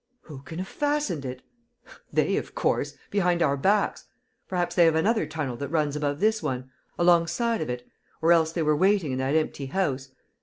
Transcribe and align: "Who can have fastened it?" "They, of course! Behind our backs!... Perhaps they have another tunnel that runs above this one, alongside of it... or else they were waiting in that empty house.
"Who 0.21 0.41
can 0.41 0.57
have 0.57 0.67
fastened 0.67 1.25
it?" 1.25 1.43
"They, 2.11 2.35
of 2.37 2.55
course! 2.55 2.97
Behind 3.11 3.43
our 3.43 3.55
backs!... 3.55 4.05
Perhaps 4.47 4.73
they 4.73 4.85
have 4.85 4.95
another 4.95 5.27
tunnel 5.27 5.57
that 5.57 5.69
runs 5.69 5.95
above 5.95 6.19
this 6.19 6.41
one, 6.41 6.71
alongside 6.97 7.61
of 7.61 7.69
it... 7.69 7.87
or 8.19 8.31
else 8.31 8.51
they 8.51 8.63
were 8.63 8.75
waiting 8.75 9.11
in 9.11 9.19
that 9.19 9.35
empty 9.35 9.67
house. 9.67 10.09